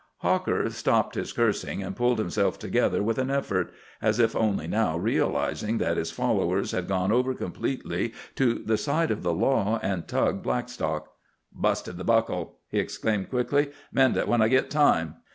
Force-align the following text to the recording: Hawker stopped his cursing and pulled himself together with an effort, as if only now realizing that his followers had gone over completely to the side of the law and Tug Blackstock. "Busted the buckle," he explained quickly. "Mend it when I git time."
Hawker 0.21 0.67
stopped 0.71 1.13
his 1.13 1.31
cursing 1.31 1.83
and 1.83 1.95
pulled 1.95 2.17
himself 2.17 2.57
together 2.57 3.03
with 3.03 3.19
an 3.19 3.29
effort, 3.29 3.71
as 4.01 4.17
if 4.17 4.35
only 4.35 4.65
now 4.67 4.97
realizing 4.97 5.77
that 5.77 5.95
his 5.95 6.09
followers 6.09 6.71
had 6.71 6.87
gone 6.87 7.11
over 7.11 7.35
completely 7.35 8.11
to 8.33 8.55
the 8.55 8.77
side 8.79 9.11
of 9.11 9.21
the 9.21 9.31
law 9.31 9.79
and 9.83 10.07
Tug 10.07 10.41
Blackstock. 10.41 11.07
"Busted 11.53 11.97
the 11.97 12.03
buckle," 12.03 12.57
he 12.67 12.79
explained 12.79 13.29
quickly. 13.29 13.69
"Mend 13.91 14.17
it 14.17 14.27
when 14.27 14.41
I 14.41 14.47
git 14.47 14.71
time." 14.71 15.17